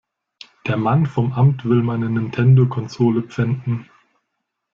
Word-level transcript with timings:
Der 0.65 0.77
Mann 0.77 1.05
vom 1.05 1.31
Amt 1.33 1.63
will 1.63 1.83
meine 1.83 2.09
Nintendo-Konsole 2.09 3.21
pfänden. 3.21 3.87